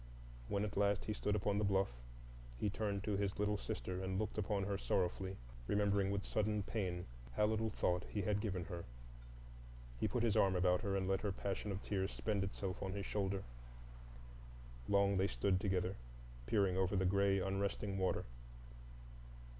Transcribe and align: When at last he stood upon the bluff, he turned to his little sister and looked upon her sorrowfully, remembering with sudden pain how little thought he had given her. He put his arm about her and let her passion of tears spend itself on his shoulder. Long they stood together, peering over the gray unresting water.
When 0.47 0.65
at 0.65 0.75
last 0.77 1.05
he 1.05 1.13
stood 1.13 1.35
upon 1.35 1.59
the 1.59 1.63
bluff, 1.63 1.91
he 2.57 2.71
turned 2.71 3.03
to 3.03 3.17
his 3.17 3.37
little 3.37 3.59
sister 3.59 4.03
and 4.03 4.17
looked 4.17 4.39
upon 4.39 4.63
her 4.63 4.75
sorrowfully, 4.75 5.37
remembering 5.67 6.09
with 6.09 6.25
sudden 6.25 6.63
pain 6.63 7.05
how 7.33 7.45
little 7.45 7.69
thought 7.69 8.05
he 8.09 8.23
had 8.23 8.41
given 8.41 8.63
her. 8.65 8.83
He 9.99 10.07
put 10.07 10.23
his 10.23 10.35
arm 10.35 10.55
about 10.55 10.81
her 10.81 10.95
and 10.95 11.07
let 11.07 11.21
her 11.21 11.31
passion 11.31 11.71
of 11.71 11.83
tears 11.83 12.09
spend 12.11 12.43
itself 12.43 12.81
on 12.81 12.93
his 12.93 13.05
shoulder. 13.05 13.43
Long 14.87 15.17
they 15.17 15.27
stood 15.27 15.59
together, 15.61 15.97
peering 16.47 16.75
over 16.77 16.95
the 16.95 17.05
gray 17.05 17.39
unresting 17.39 17.99
water. 17.99 18.25